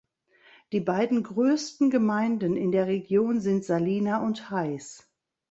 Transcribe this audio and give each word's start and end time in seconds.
Die 0.71 0.79
beiden 0.79 1.21
größten 1.21 1.91
Gemeinden 1.91 2.57
in 2.57 2.71
der 2.71 2.87
Region 2.87 3.39
sind 3.39 3.63
Salina 3.63 4.25
und 4.25 4.49
Hays. 4.49 5.07